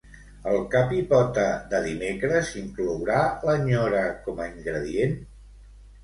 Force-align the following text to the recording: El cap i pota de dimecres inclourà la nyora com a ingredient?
El 0.51 0.61
cap 0.75 0.93
i 0.99 1.01
pota 1.09 1.41
de 1.73 1.81
dimecres 1.83 2.49
inclourà 2.61 3.19
la 3.49 3.55
nyora 3.65 4.01
com 4.23 4.41
a 4.47 4.47
ingredient? 4.53 5.13